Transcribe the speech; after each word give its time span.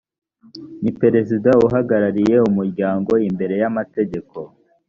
ni 0.81 0.91
perezida 1.01 1.51
uhagarariye 1.65 2.35
umuryango 2.49 3.11
imbere 3.27 3.53
y’amategeko 3.61 4.37